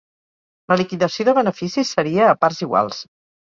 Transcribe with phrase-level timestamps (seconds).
[0.73, 3.07] La liquidació de beneficis seria a parts iguals.